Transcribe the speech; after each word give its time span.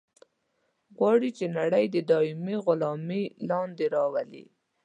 غواړي 0.97 1.29
چې 1.37 1.45
نړۍ 1.57 1.85
د 1.91 1.97
دایمي 2.11 2.55
غلامي 2.65 3.23
لاندې 3.49 3.85
راولي. 3.95 4.45